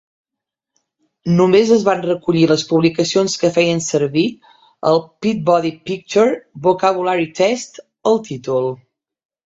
[1.41, 4.25] Només es van recollir les publicacions que feien servir
[4.93, 6.37] el Peabody Picture
[6.69, 7.83] Vocabulary Test
[8.15, 8.73] al títol.